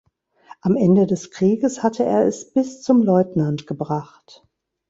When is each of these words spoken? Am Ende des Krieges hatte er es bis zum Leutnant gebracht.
Am 0.61 0.75
Ende 0.77 1.05
des 1.05 1.29
Krieges 1.29 1.83
hatte 1.83 2.03
er 2.05 2.25
es 2.25 2.53
bis 2.53 2.81
zum 2.81 3.03
Leutnant 3.03 3.67
gebracht. 3.67 4.43